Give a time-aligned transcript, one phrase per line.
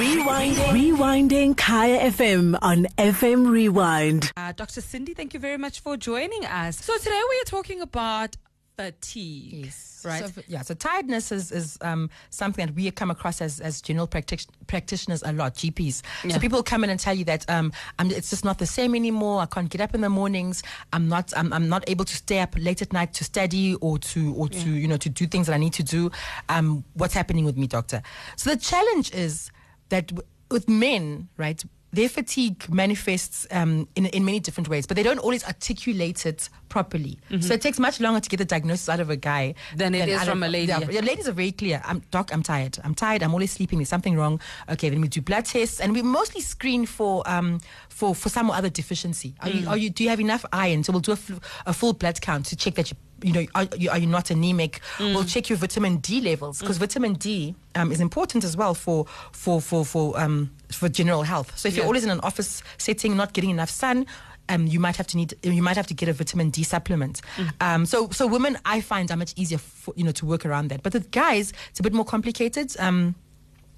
[0.00, 0.56] Rewinding.
[0.72, 4.32] Rewinding Kaya FM on FM Rewind.
[4.34, 4.80] Uh, Dr.
[4.80, 6.82] Sindi, thank you very much for joining us.
[6.82, 8.34] So today we are talking about
[8.78, 9.66] fatigue.
[9.66, 10.02] Yes.
[10.02, 10.26] Right.
[10.26, 10.62] So, yeah.
[10.62, 15.22] So tiredness is, is um, something that we come across as, as general practic- practitioners
[15.22, 16.00] a lot, GPs.
[16.24, 16.32] Yeah.
[16.32, 18.94] So people come in and tell you that um, I'm, it's just not the same
[18.94, 19.42] anymore.
[19.42, 20.62] I can't get up in the mornings.
[20.94, 21.30] I'm not.
[21.36, 24.48] I'm, I'm not able to stay up late at night to study or to or
[24.48, 26.10] to you know to do things that I need to do.
[26.48, 28.00] Um, what's happening with me, doctor?
[28.36, 29.50] So the challenge is
[29.90, 31.62] that w- with men, right?
[31.92, 36.48] Their fatigue manifests um, in, in many different ways, but they don't always articulate it
[36.68, 37.18] properly.
[37.40, 39.76] So it takes much longer to get the diagnosis out of a guy Mm-hmm.
[39.78, 40.68] Than it is from of- a lady.
[40.68, 41.82] Yeah, yeah, ladies are very clear.
[41.84, 42.30] I'm doc.
[42.32, 42.78] I'm tired.
[42.84, 43.24] I'm tired.
[43.24, 43.78] I'm always sleeping.
[43.80, 44.40] There's something wrong.
[44.68, 48.52] Okay, then we do blood tests, and we mostly screen for um for for some
[48.52, 49.34] other deficiency.
[49.40, 49.60] Are Mm.
[49.62, 50.84] you are you do you have enough iron?
[50.84, 52.96] So we'll do a, fl- a full blood count to check that you.
[53.22, 54.80] You know, are you, are you not anemic?
[54.98, 55.14] Mm.
[55.14, 59.06] We'll check your vitamin D levels because vitamin D um, is important as well for
[59.32, 61.56] for for for um, for general health.
[61.58, 64.06] So if you're always in an office setting, not getting enough sun,
[64.48, 67.22] um, you might have to need you might have to get a vitamin D supplement.
[67.60, 70.68] Um, so so women I find are much easier for, you know to work around
[70.68, 70.82] that.
[70.82, 72.74] But with guys, it's a bit more complicated.
[72.78, 73.14] Um,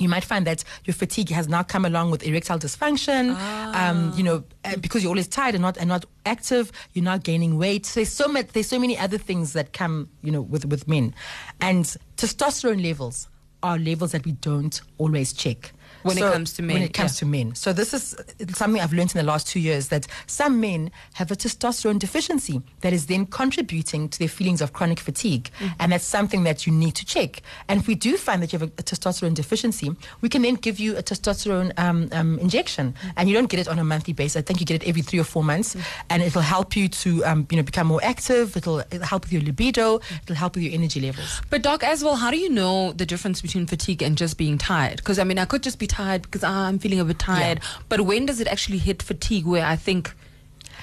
[0.00, 3.34] you might find that your fatigue has now come along with erectile dysfunction.
[3.74, 7.24] Um, you know, uh, because you're always tired and not and not active, you're not
[7.24, 7.86] gaining weight.
[7.86, 8.48] So there's so much.
[8.48, 11.14] There's so many other things that come, you know, with with men,
[11.60, 11.84] and
[12.16, 13.28] testosterone levels
[13.62, 17.14] are levels that we don't always check When it comes to men, When it comes
[17.16, 17.20] yeah.
[17.20, 17.54] to men.
[17.54, 18.14] So this is
[18.54, 22.62] something I've learned in the last two years that some men have a testosterone deficiency
[22.80, 25.74] that is then contributing to their feelings of chronic fatigue, Mm-hmm.
[25.80, 27.42] and that's something that you need to check.
[27.68, 30.54] And if we do find that you have a, a testosterone deficiency, we can then
[30.54, 33.08] give you a testosterone um, um, injection, Mm-hmm.
[33.16, 34.36] and you don't get it on a monthly basis.
[34.36, 36.06] I think you get it every three or four months, Mm-hmm.
[36.10, 38.56] and it'll help you to um, you know become more active.
[38.56, 39.98] It'll, it'll help with your libido.
[39.98, 40.22] Mm-hmm.
[40.24, 41.40] It'll help with your energy levels.
[41.50, 44.58] But doc, as well, how do you know the difference between fatigue and just being
[44.58, 44.98] tired?
[44.98, 47.60] Because I mean, I could just be tired because ah, I'm feeling a bit tired.
[47.88, 49.46] But when does it actually hit fatigue?
[49.46, 50.14] Where I think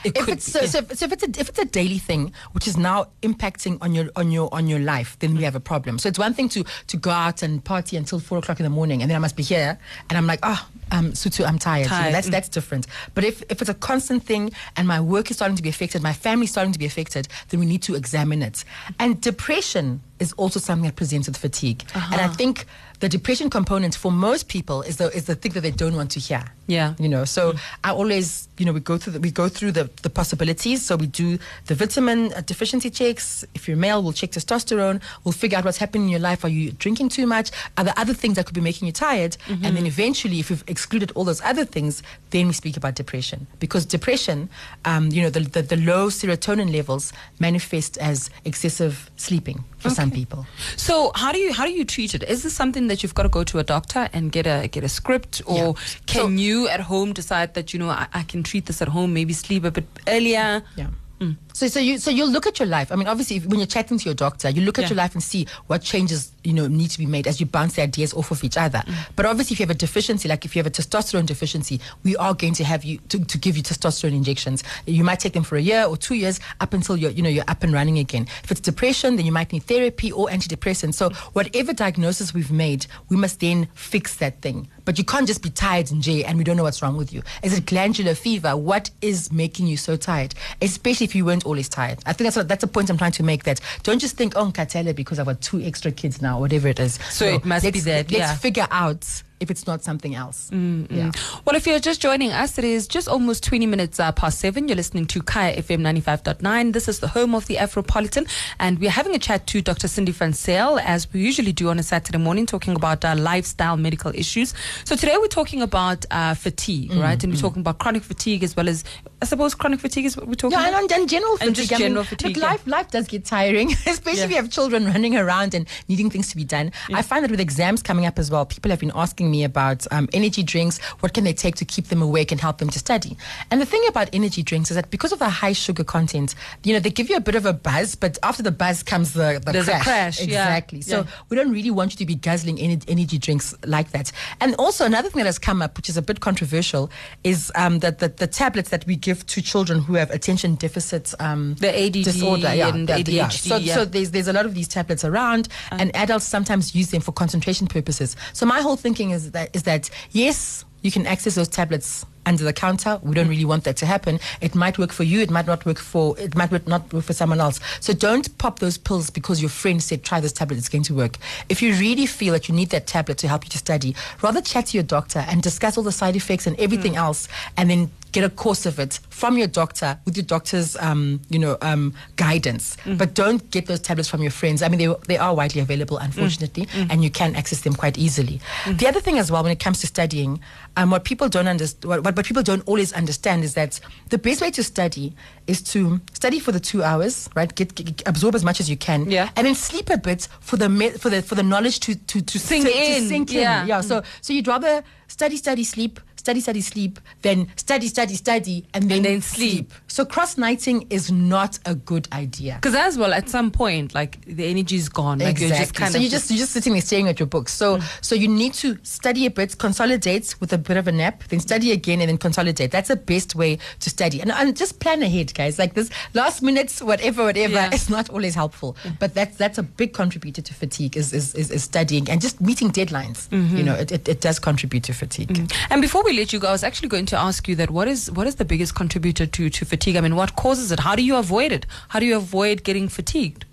[0.03, 0.67] it if could it's so, yeah.
[0.67, 3.77] so, if- so if it's a if it's a daily thing which is now impacting
[3.81, 6.33] on your on your on your life then we have a problem so it's one
[6.33, 9.15] thing to to go out and party until four o'clock in the morning and then
[9.15, 12.14] I must be here and I'm like oh um Sutu I'm tired, You know, Tired,
[12.14, 12.32] that's mm.
[12.32, 15.64] that's different but if if it's a constant thing and my work is starting to
[15.64, 18.64] be affected my family's starting to be affected then we need to examine it
[18.99, 21.83] and depression is also something that presents with fatigue.
[21.93, 22.65] And I think
[22.99, 26.11] the depression component for most people is the is the thing that they don't want
[26.11, 26.43] to hear.
[26.67, 26.95] Yeah.
[26.98, 27.53] you know so
[27.83, 30.83] i always you know we go through the, we go through the, the possibilities.
[30.83, 31.37] So we do
[31.67, 33.45] the vitamin uh, deficiency checks.
[33.53, 35.02] If you're male we'll check testosterone.
[35.23, 36.43] We'll figure out what's happening in your life.
[36.43, 37.52] Are you drinking too much?
[37.77, 39.37] Are there other things that could be making you tired?
[39.47, 42.02] And then eventually if we've excluded all those other things
[42.32, 43.45] then we speak about depression.
[43.59, 44.49] Because depression
[44.86, 50.05] um, you know the, the, the low serotonin levels manifest as excessive sleeping for some
[50.11, 50.45] people
[50.76, 52.23] So how do you how do you treat it?
[52.23, 54.83] Is this something that you've got to go to a doctor and get a get
[54.83, 55.73] a script, or Yeah.
[56.05, 58.88] can So- you at home decide that you know I, I can treat this at
[58.89, 60.64] home, maybe sleep a bit earlier?
[60.76, 60.88] Yeah.
[61.20, 61.32] Hmm.
[61.55, 62.92] So, so you so you'll look at your life.
[62.92, 64.89] I mean, obviously, if, when you're chatting to your doctor, you look at Yeah.
[64.89, 67.76] your life and see what changes you know need to be made as you bounce
[67.76, 68.80] the ideas off of each other.
[68.86, 68.93] Mm.
[69.16, 72.17] But obviously, if you have a deficiency, like if you have a testosterone deficiency, we
[72.17, 74.65] are going to have you to, to give you testosterone injections.
[74.86, 77.30] You might take them for a year or two years up until you're you know
[77.30, 78.27] you're up and running again.
[78.44, 80.95] If it's depression, then you might need therapy or antidepressants.
[80.95, 84.67] So whatever diagnosis we've made, we must then fix that thing.
[84.83, 87.14] But you can't just be tired and jay and we don't know what's wrong with
[87.14, 87.23] you.
[87.44, 88.58] Is it glandular fever?
[88.58, 90.36] What is making you so tired?
[90.61, 92.00] Especially if you weren't always tired.
[92.06, 93.44] I think that's what, that's a point I'm trying to make.
[93.44, 96.80] That don't just think, oh, Katela, because I've got two extra kids now, whatever it
[96.80, 97.00] is.
[97.10, 98.36] So it must be that, Let's yeah.
[98.36, 100.49] Figure out if it's not something else.
[100.51, 101.11] Yeah.
[101.43, 104.67] Well, if you're just joining us, it is just almost 20 minutes uh, past seven.
[104.67, 106.71] You're listening to Kaya FM 95.9.
[106.73, 108.29] This is the home of the Afropolitan,
[108.59, 109.87] and we're having a chat to Dr.
[109.87, 113.75] Sindi van Zyl, as we usually do on a Saturday morning, talking about uh, lifestyle
[113.77, 114.53] medical issues.
[114.85, 117.23] So today we're talking about uh, fatigue, Mm, right?
[117.23, 118.83] And we're talking about chronic fatigue as well as,
[119.21, 120.83] I suppose, chronic fatigue is what we're talking Yeah, about.
[120.83, 121.47] and, and general fatigue.
[121.47, 122.43] And just I mean, general look, fatigue, yeah.
[122.45, 126.29] life, life does get tiring, especially if you have children running around and needing things
[126.29, 126.71] to be done.
[126.93, 129.86] I find that with exams coming up as well, people have been asking me about
[129.91, 130.80] um, energy drinks.
[131.01, 133.17] What can they take to keep them awake and help them to study?
[133.51, 136.73] And the thing about energy drinks is that because of the high sugar content, you
[136.73, 139.41] know, they give you a bit of a buzz, but after the buzz comes the,
[139.45, 139.83] the There's a crash.
[139.83, 140.25] crash, yeah.
[140.45, 140.81] Exactly.
[140.81, 141.07] So Yeah.
[141.29, 144.11] we don't really want you to be guzzling ener- energy drinks like that.
[144.41, 146.89] And also another thing that has come up, which is a bit controversial,
[147.23, 151.13] is um, that the, the tablets that we give to children who have attention deficit
[151.19, 153.27] um, The ADD disorder, yeah, and the- the- yeah.
[153.27, 153.73] ADHD, So, yeah.
[153.75, 157.11] so there's there's a lot of these tablets around, and adults sometimes use them for
[157.11, 158.15] concentration purposes.
[158.33, 162.44] So my whole thinking is that is that yes, you can access those tablets under
[162.44, 163.00] the counter.
[163.03, 164.19] We don't really want that to happen.
[164.41, 165.21] It might work for you.
[165.21, 166.17] It might not work for.
[166.19, 167.59] It might not work for someone else.
[167.79, 170.57] So don't pop those pills because your friend said try this tablet.
[170.57, 171.17] It's going to work.
[171.50, 174.41] If you really feel that you need that tablet to help you to study, rather
[174.41, 177.00] chat to your doctor and discuss all the side effects and everything hmm.
[177.00, 177.27] else,
[177.57, 181.38] and then get a course of it from your doctor with your doctor's, um, you
[181.38, 182.77] know, um, guidance.
[182.85, 184.62] But don't get those tablets from your friends.
[184.63, 188.39] I mean, they, they are widely available, unfortunately, and you can access them quite easily.
[188.81, 190.39] The other thing as well, when it comes to studying,
[190.77, 193.79] um, what people don't understand, what, what people don't always understand is that
[194.09, 195.13] the best way to study
[195.47, 197.53] is to study for the two hours, right?
[197.53, 199.29] Get, get absorb as much as you can, Yeah.
[199.35, 202.21] and then sleep a bit for the me- for the for the knowledge to to
[202.21, 203.07] to Sink to- to in.
[203.09, 203.41] sink in.
[203.41, 203.65] Yeah.
[203.65, 203.81] yeah.
[203.81, 204.83] So so you'd rather
[205.15, 209.71] study, study, sleep, study, study, sleep, then study, study, study, and then, then sleep.
[209.88, 212.56] So cross nighting is not a good idea.
[212.56, 215.19] Because as well, at some point, like the energy is gone.
[215.19, 217.27] Like you're just kind so of you're just you're just sitting there staring at your
[217.27, 217.53] books.
[217.53, 217.85] So hmm.
[218.01, 221.39] so you need to study a bit, consolidate with a bit of a nap, then
[221.39, 222.71] study again, and then consolidate.
[222.71, 224.19] That's the best way to study.
[224.19, 225.57] And, and just plan ahead, guys.
[225.57, 227.69] Like this last minutes, whatever, whatever, Yeah.
[227.71, 228.75] it's not always helpful.
[228.83, 228.89] Hmm.
[229.00, 232.41] But that's that's a big contributor to fatigue is is, is, is studying and just
[232.41, 233.29] meeting deadlines.
[233.29, 233.57] Mm-hmm.
[233.57, 235.04] You know, it, it, it does contribute to fatigue.
[235.29, 235.53] Mm.
[235.69, 237.87] And before we let you go, I was actually going to ask you that what
[237.87, 239.95] is what is the biggest contributor to, to fatigue?
[239.95, 240.79] I mean, what causes it?
[240.79, 241.65] How do you avoid it?
[241.89, 243.45] How do you avoid getting fatigued?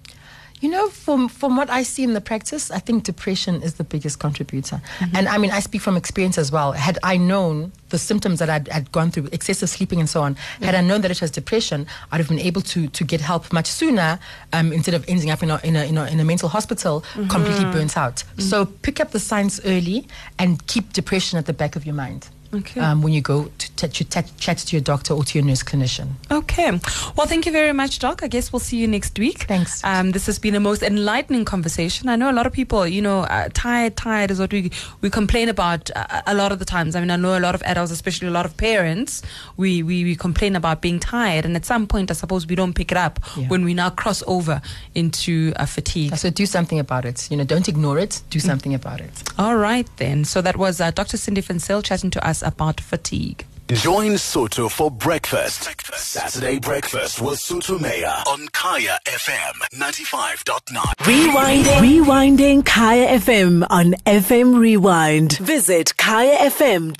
[0.62, 3.82] You know, from from what I see in the practice, I think depression is the
[3.85, 4.81] biggest contributor.
[5.00, 5.17] Mm-hmm.
[5.17, 6.70] And I mean, I speak from experience as well.
[6.70, 10.37] Had I known the symptoms that I'd, I'd gone through, excessive sleeping and so on,
[10.61, 10.87] had I mm-hmm.
[10.87, 14.20] known that it was depression, I'd have been able to to get help much sooner
[14.53, 17.00] um, instead of ending up in a, in a, in a, in a mental hospital
[17.00, 17.26] mm-hmm.
[17.26, 18.23] completely burnt out.
[18.38, 20.06] So pick up the signs early
[20.38, 22.29] and keep depression at the back of your mind.
[22.54, 22.81] Okay.
[22.81, 25.46] Um, when you go to, t- to t- chat to your doctor or to your
[25.46, 26.08] nurse clinician.
[26.31, 26.70] Okay.
[27.16, 28.22] Well, thank you very much, Doc.
[28.22, 29.44] I guess we'll see you next week.
[29.44, 29.82] Thanks.
[29.84, 32.08] Um, this has been a most enlightening conversation.
[32.10, 34.70] I know a lot of people, you know, uh, tired, tired is what we
[35.00, 36.94] we complain about uh, a lot of the times.
[36.94, 39.22] I mean, I know a lot of adults, especially a lot of parents,
[39.56, 41.44] we, we, we complain about being tired.
[41.46, 43.49] And at some point, I suppose we don't pick it up Yeah.
[43.49, 44.60] when we now cross over
[44.94, 46.16] into uh, fatigue.
[46.16, 47.31] So do something about it.
[47.31, 48.20] You know, don't ignore it.
[48.31, 49.10] Do something about it.
[49.38, 50.25] All right, then.
[50.25, 51.16] So that was uh, Dr.
[51.16, 53.47] Sindi van Zyl chatting to us about fatigue.
[53.69, 55.71] Join Soto for breakfast.
[55.94, 60.77] Saturday breakfast with Soto Mayor on Kaya FM 95.9.
[60.99, 61.81] Rewinding.
[61.81, 65.39] Rewinding Kaya FM on FM Rewind.
[65.39, 66.93] Visit kayafm.co.za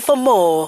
[0.00, 0.64] for more.